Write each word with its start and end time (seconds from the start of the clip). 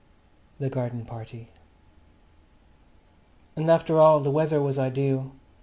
The 0.57 0.67
Garden 0.71 1.05
Party 1.05 1.49
And 3.55 3.69
after 3.69 3.99
all 3.99 4.19
the 4.19 4.31
weather 4.31 4.59
was 4.59 4.79
ideal. 4.79 5.33